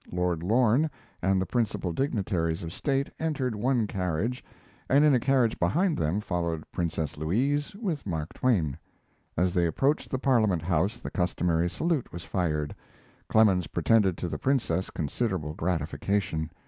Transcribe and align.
Lord 0.11 0.41
Lorne 0.41 0.89
and 1.21 1.39
the 1.39 1.45
principal 1.45 1.93
dignitaries 1.93 2.63
of 2.63 2.73
state 2.73 3.11
entered 3.19 3.53
one 3.53 3.85
carriage, 3.85 4.43
and 4.89 5.05
in 5.05 5.13
a 5.13 5.19
carriage 5.19 5.59
behind 5.59 5.95
them 5.95 6.21
followed 6.21 6.63
Princess 6.71 7.19
Louise 7.19 7.75
with 7.75 8.07
Mark 8.07 8.33
Twain. 8.33 8.79
As 9.37 9.53
they 9.53 9.67
approached 9.67 10.09
the 10.09 10.17
Parliament 10.17 10.63
House 10.63 10.97
the 10.97 11.11
customary 11.11 11.69
salute 11.69 12.11
was 12.11 12.23
fired. 12.23 12.73
Clemens 13.29 13.67
pretended 13.67 14.17
to 14.17 14.27
the 14.27 14.39
Princess 14.39 14.89
considerable 14.89 15.53
gratification. 15.53 16.49